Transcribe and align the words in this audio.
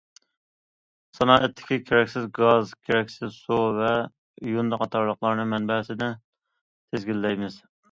سانائەتتىكى 1.17 1.77
كېرەكسىز 1.89 2.25
گاز، 2.39 2.71
كېرەكسىز 2.87 3.37
سۇ 3.43 3.59
ۋە 3.77 3.93
يۇندى 4.55 4.81
قاتارلىقلارنى 4.83 5.49
مەنبەسىدىن 5.55 6.19
تىزگىنلەيمىز. 6.21 7.63